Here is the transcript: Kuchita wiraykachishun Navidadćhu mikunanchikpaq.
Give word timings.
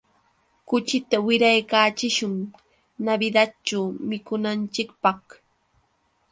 Kuchita 0.67 1.17
wiraykachishun 1.25 2.35
Navidadćhu 3.05 3.79
mikunanchikpaq. 4.07 5.21